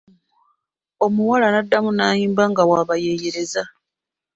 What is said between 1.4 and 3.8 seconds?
naddamu naayimba nga bw'abayeyereza.